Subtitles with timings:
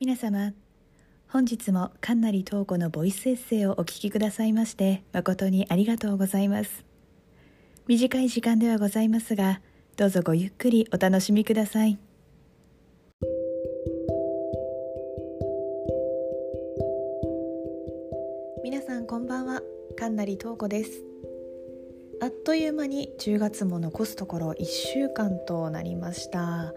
[0.00, 0.52] 皆様
[1.28, 6.84] 本日も神成東子のボイスエッセイをお聞きくださいまして誠にありがとうございます。
[7.86, 9.60] 短い時間ではございますが
[9.96, 11.96] どうぞごゆっくりお楽しみください。
[18.64, 19.62] 皆さんこんばんは。
[19.96, 21.04] 神成東子です。
[22.20, 26.74] あっという間に10月も残すところ1週間となりました。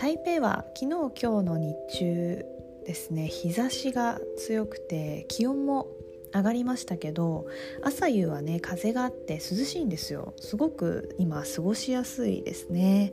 [0.00, 2.46] 台北は昨日今日の日中
[2.86, 5.88] ですね日差しが強くて気温も
[6.32, 7.46] 上がりましたけど
[7.82, 10.34] 朝夕はね風があって涼しいんですよ。
[10.36, 13.12] すごく今過ごしやすいですね。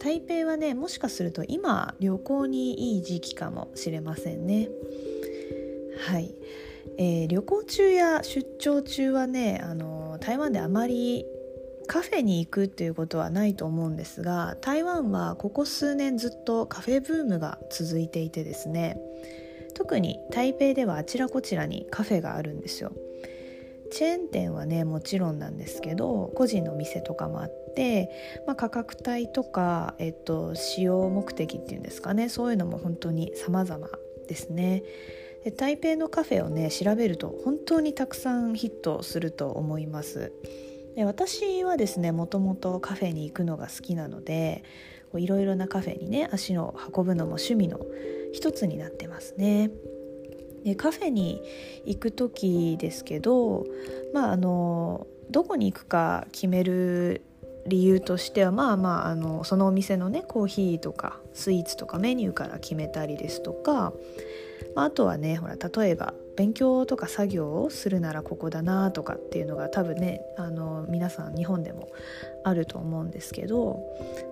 [0.00, 4.70] 台北はねもしかすると今旅行にいい時期かもしれませんね。
[6.06, 6.34] はい、
[6.96, 11.26] えー、旅行中や出張中はねあの台湾であまり
[11.88, 18.98] カフェに行くっていうことはないと思うんですが台湾はここ数年ずっとカフェブームが続いていてですね。
[19.74, 22.92] 特に台北ではあちらこちらにカフェがあるんですよ。
[23.90, 28.10] チェーン店はねもちろんなんですけど個人の店とかもあって、
[28.46, 32.28] まあ、価格帯とか、えっと、使用目的っていうんですかね。
[32.28, 33.88] そういうのも本当に様々
[34.28, 34.82] ですね。
[35.44, 40.32] で台北のカフェをね調べると本当にたくさんヒットすると思います。
[40.98, 44.64] で私はですねもともとカフェに行くのが好きなので
[45.16, 47.78] いろいろなカフェにね足を運ぶのも趣味の
[48.32, 49.70] 一つになってますね。
[50.64, 51.40] でカフェに
[51.86, 53.64] 行く時ですけど
[54.12, 57.22] まああのどこに行くか決める
[57.68, 63.92] 理由としてはまあまああのそのお店のねコーヒーとかスイーツとかメニューから決めたりですとか、
[64.74, 71.88] まあ、あとはねほら例えば勉強とか作業をするならここだなとかっていうのが多分ねあの皆さん日本でも
[72.44, 73.80] あると思うんですけど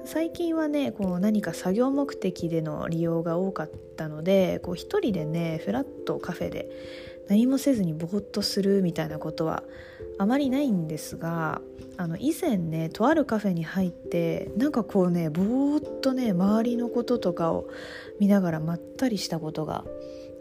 [0.04, 6.70] 最近はねこう何か作業目的での利用が多かったのでこう一人でねフラッとカフェで
[7.28, 9.64] 何もせずにぼーっとするみたいなことは
[10.16, 11.60] あまりないんですが
[11.96, 17.66] あの以前ねとあるカフェに入ってなんかこうねぼーっとね周りのこととかを
[18.20, 19.84] 見ながらまったりしたことが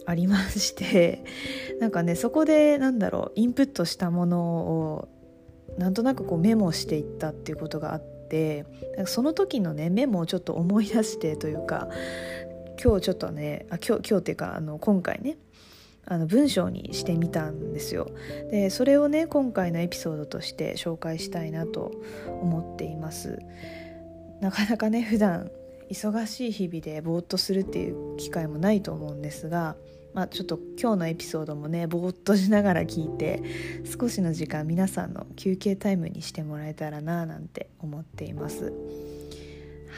[0.05, 1.23] ありまして
[1.79, 5.07] なんかねそこでなんだろうインプットしたものを
[5.77, 8.65] なんとなくこうメモしていったっていうことがあって
[9.05, 11.89] その時のねメモをちょっと思い出してというか
[12.81, 15.37] 今日ちょっとねあ今日今日っていうかあの今回ね
[16.07, 18.11] あの文章にしてみたんですよ。
[18.51, 21.91] でそれをね今回のエピソードとして紹介したいなと
[22.27, 23.39] 思っています。
[24.39, 25.49] なかなかね普段
[25.89, 29.75] 忙しい日々でぼーっとするっていう機会もないと思うんですが
[30.15, 33.43] まあ、ちょっと今日のエピソードもねぼーっとしながら聞いて
[33.99, 38.71] 少しの時間皆さんの休憩タイムにしてもらえたらななんて思っています。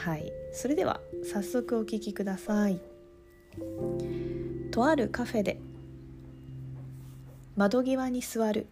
[0.04, 0.32] はい。
[0.52, 2.80] それでは早速お聞きください。
[4.72, 5.60] とあるカフェで
[7.54, 8.66] 窓際に座る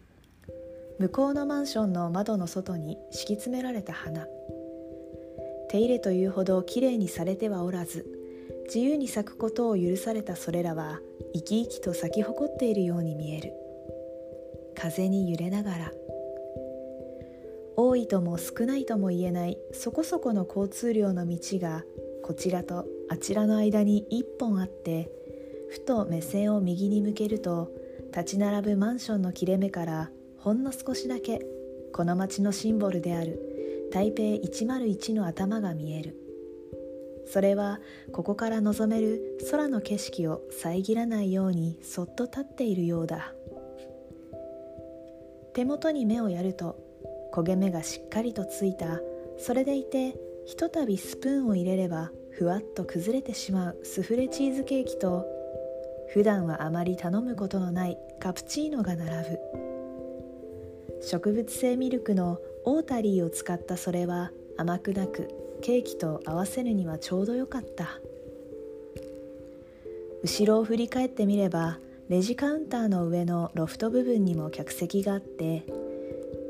[0.99, 4.27] 向こうのマンションの窓の外に敷き詰められた花。
[5.69, 8.16] 手入れというほどきれいにされてはおらず
[8.67, 11.01] 自由に咲くことを許されたそれらは
[11.35, 13.53] 生き生きと咲き誇っているように見える。
[14.75, 15.93] 風に揺れながら。
[17.77, 21.85] 多いとも少ないとも言えないそこそこの交通量の道が
[22.25, 25.11] こちらとあちらの間に一本あって
[25.69, 27.71] ふと目線を右に向けると
[28.13, 31.41] 立ち並ぶマンションの切れ目からほんの少しだけ
[31.93, 36.26] この街のシンボルである台北101の頭が見える。
[37.27, 37.81] それは
[38.13, 43.33] ここから望める空の景色を遮らないようにそっと立っているようだ。
[45.55, 46.79] 手元に目をやると
[47.33, 49.01] 焦げ目がしっかりとついた。
[49.39, 50.17] それでいて
[50.47, 55.27] ひとたびスプーンを入れればふわっと崩れてしまうスフレチーズケーキと
[56.09, 59.41] 普段はあまり頼むことのないカプチーノが並ぶ。
[61.03, 67.89] 植物性ミルクのオータリーを使ったそれは甘くなくケーキと合わせるにはちょうどよかった。
[70.23, 75.65] 後ろを振り返ってみればレジカウンターの上のロフト部分にも客席があって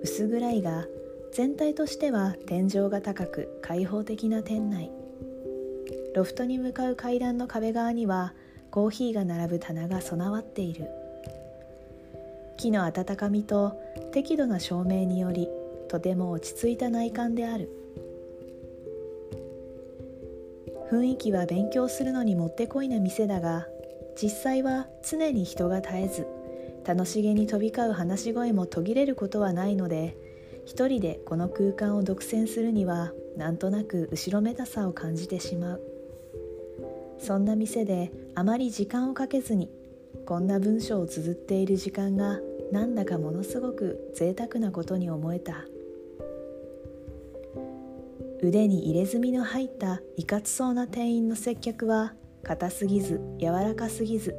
[0.02, 0.84] 薄暗いが
[1.32, 4.90] 全体としては天井が高く開放的な店内。
[6.14, 8.34] ロフトに向かう階段の壁側には
[8.70, 10.90] コーヒーが並ぶ棚が備わっている。
[12.58, 13.80] 木の温かみと
[14.12, 15.48] 適度な照明により
[15.88, 17.85] とても落ち着いた内観である。
[20.90, 23.66] 雰囲気は勉強するのにもってこいな店だが
[24.20, 26.26] 実際は常に人が絶えず
[26.86, 30.16] 楽しげに飛び交う話し声も途切れることはないので
[30.64, 35.82] 一人でこの空間を独占するにはなんとなく後ろめたさを感じてしまう。
[37.18, 39.70] そんな店であまり時間をかけずに
[40.26, 42.40] こんな文章を綴っている時間が
[42.72, 45.64] なんだかものすごく贅沢なことに思えた。
[48.42, 54.36] 腕に入れ墨の入ったいかつそうな店員の接客は硬すぎず柔らかすぎず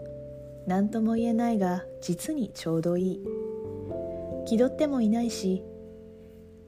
[0.67, 3.23] 何とも言えないが実にちょうどいい。
[4.45, 5.63] 気取ってもいないし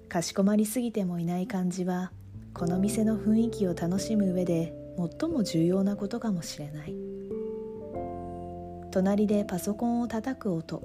[0.10, 2.12] かしこまりすぎてもいない感じは
[2.54, 4.74] この店の雰囲気を楽しむ上で
[5.20, 6.96] 最も重要なことかもしれない。
[8.92, 10.82] 隣でパソコンを叩く音。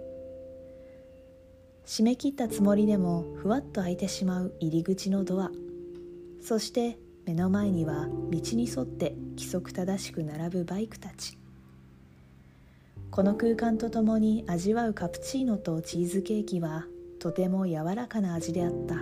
[1.86, 5.50] 締め切ったつもりでもふわっと開いてしまう入り口のドア。
[6.44, 11.38] そして目の前には道に沿って規則正しく並ぶバイクたち。
[13.10, 16.84] この空間とともに味わうカプチーノとチーズケーキは
[17.18, 18.96] とても柔らかな味であった。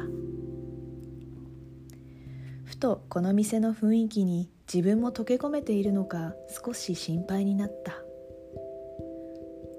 [2.62, 7.94] ふとこの店の雰囲気に自分も溶け込めているのか少し心配になった。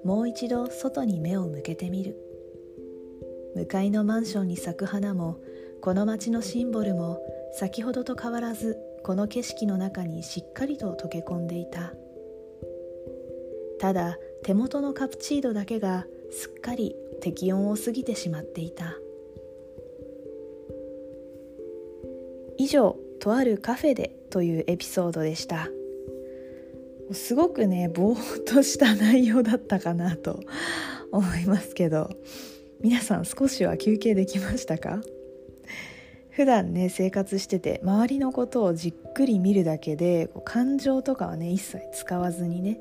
[0.04, 2.14] もう一度外に目を向けてみる。
[3.56, 5.38] 向かいのマンションに咲く花も
[5.80, 7.20] この街のシンボルも
[7.56, 11.94] 先ほどと変わらずこの景色の中にしっかりと溶け込んでいた。
[13.78, 18.96] ただ手元のカプチーノだけがすっかり適温を過ぎてしまっていた。
[22.56, 25.68] 以上とあるカフェでというエピソードでした。
[27.12, 30.40] すごくねぼーっとした内容だったかなと
[31.12, 32.10] 思いますけど。
[32.80, 35.00] 皆さん少しは休憩できましたか？
[36.34, 42.80] 普段ね生活してて周りのことをじっくり見るだけで感情とかはね一切使わずにね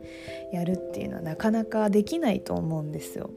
[0.51, 3.29] やるっていうのはなかなかできないと思うんですよ。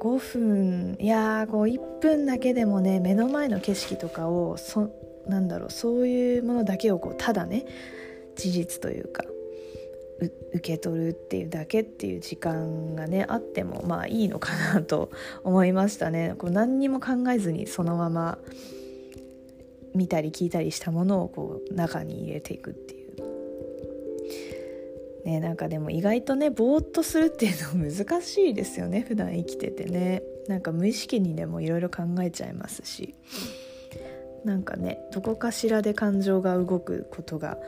[0.00, 4.90] 5分いやーこう1分だけでもね目の前の景色とかをそ
[5.26, 7.66] なんだろうそういうものだけをこうただね
[8.34, 9.24] 事実というか
[10.54, 15.10] 受け取るっていうだけっていう時間がねあってもまあいいのかなと
[15.44, 16.34] 思いましたね。
[16.38, 18.38] こう何にも考えずにそのまま
[19.94, 23.02] 見たり聞いたりしたものをこう中に入れていくっていう。
[25.24, 30.22] ね、なんかでも意外とねぼーっとするっていうの難しいですよね普段生きててね。
[30.48, 33.14] なんか無意識にでもいろいろ考えちゃいますし。
[34.44, 37.58] なんかねどこかしらで感情が動くことが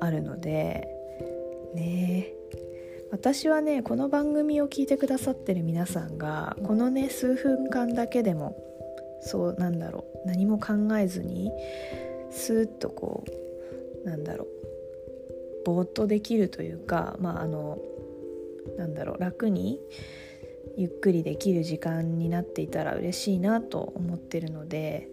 [0.00, 0.88] あるので。
[1.74, 2.32] ね。
[3.10, 8.56] 私はねこの番組を聞いてくださってる皆さんがこのね数分間だけでも
[9.22, 10.28] そうなんだろう。
[10.28, 11.50] 何も考えずに
[12.30, 13.24] スーッとこ
[14.04, 14.48] うなんだろう。
[15.64, 17.78] ぼーっとできるというかまああの
[18.76, 19.20] なんだろう。
[19.20, 19.80] 楽に
[20.76, 25.08] ゆっくりできる時間になっていたら嬉しいなと思ってるので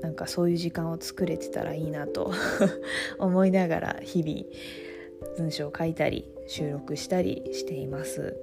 [0.00, 2.32] なんかそういう時間を作れてたらいいなと
[3.18, 8.36] 思いながら日々文章を書いたり収録したりしています。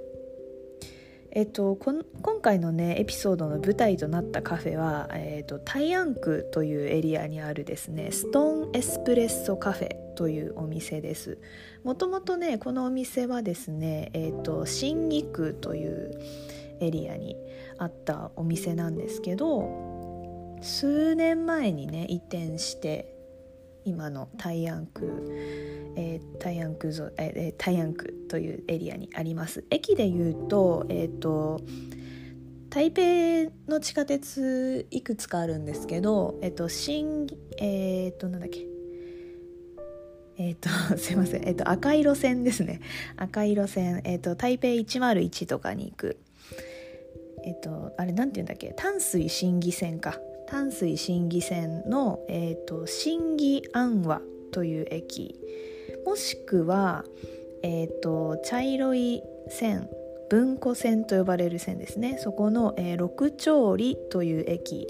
[1.34, 2.04] えっと、今
[2.42, 11.38] 回のねエピソードの舞台となったカフェは、えっと、タイアンクというエリアにあるですねストーンエスプレッソカフェというお店です。
[11.84, 16.12] もともとねこのお店はですね、えっと、新義区という
[16.82, 17.38] エリアに
[17.78, 23.11] あったお店なんですけど数年前にね移転して
[23.86, 29.66] 今のタイアンク、えー、タイアンクゾ、えー、タイアンクというエリアにあります。
[29.70, 31.62] 駅でいうと,、えーと、
[32.70, 33.02] 台北
[33.68, 38.66] の地下鉄いくつかあるんですけど、えーと、新えっ、ー、となんだっけ。
[40.38, 42.82] えっ、ー、と すいません、えーと、赤色線ですね。
[43.18, 46.18] 赤色線、えー、と台北101とかに行く。
[47.44, 48.74] えっ、とあれなんて言うんだっけ。
[48.76, 50.20] 淡水新義線か。
[50.48, 54.22] 淡水新義線の、えーと、新義安和
[54.52, 55.36] という駅
[56.06, 57.06] もしくは、
[57.64, 59.90] えーと、茶色い線
[60.30, 62.18] 文庫線と呼ばれる線ですね。
[62.18, 64.88] そこの、えー、六丁里という駅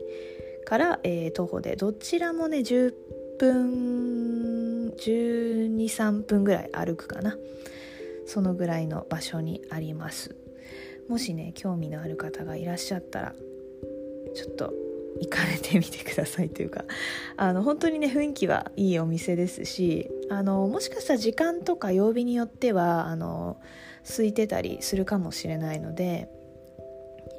[0.66, 2.94] から、えー、徒歩でどちらもね10
[3.40, 7.38] 分123分ぐらい歩くかな。
[8.28, 10.36] そのぐらいの場所にあります。
[11.10, 13.34] もしね興味のある方がいらっしゃったら
[14.36, 14.74] ちょっと
[15.20, 16.86] 行かれてみてくださいというか
[17.38, 23.58] あの本当にね雰囲気はいいお店ですしあのもしかしたら時間とか曜日によってはあの
[24.04, 26.30] 空いてたりするかもしれないので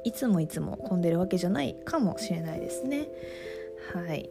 [0.03, 3.07] いつもいつも混んでるわけじゃないかもしれないですね。
[3.93, 4.29] はい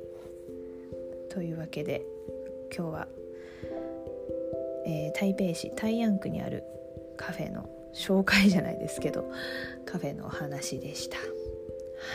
[1.31, 2.05] というわけで
[2.75, 3.09] 今日は、
[4.87, 6.65] えー、台北市大安区にある
[7.17, 9.31] カフェの紹介じゃないですけど
[9.87, 11.17] カフェのお話でした。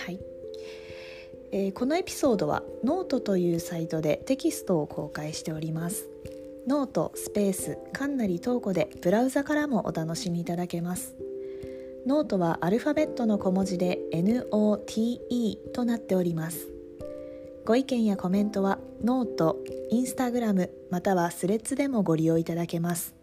[0.05, 0.36] はい
[1.51, 6.09] えー、このエピソードはノートというサイトでテキストを公開しております。
[6.67, 11.15] ノートスペースかんなりトーコでブラウザからもお楽しみいただけます。
[12.05, 16.67] ノートはアルファベットの小文字で NOTE となっております。
[17.65, 19.57] ご意見やコメントは note、
[19.89, 23.13] インスタグラムまたはスレッズでもご利用いただけます。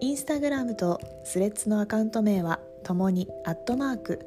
[0.00, 4.20] インスタグラムとスレッズのアカウント名はともにアットマーク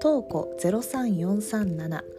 [0.00, 2.17] トーコ03437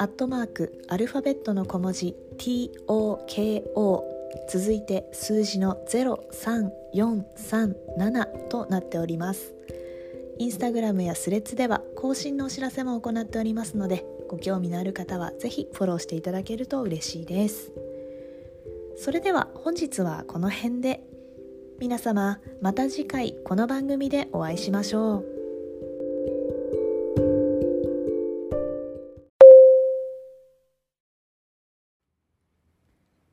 [0.00, 4.02] アットマークアルファベットの小文字 TOKO
[4.48, 9.52] 続いて数字の03437となっております。
[10.38, 17.70] インスタグラムやスレッズでは更新のお知らせも行っておりますのでご興味のある方はぜひフォローしていただけると嬉しいです。
[18.96, 21.04] それでは本日はこの辺で。
[21.78, 25.29] 皆様また次回この番組でお会いしましょう。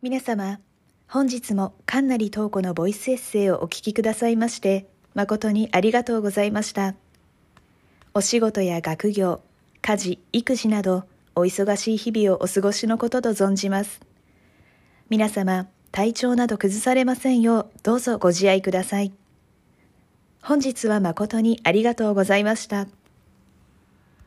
[0.03, 0.59] 皆様
[1.07, 4.85] 本日も神成東子のボイスエッセイをお聞きくださいまして
[5.15, 6.93] 誠にありがとうございました。
[8.13, 9.41] お仕事や学業、
[9.81, 13.99] 家事、育児など、お忙しい日々をお過ごしのことと存じます。
[15.09, 19.11] 皆様、体調など崩されませんよう、どうぞご自愛ください。
[20.43, 22.85] 本日は誠にありがとうございました。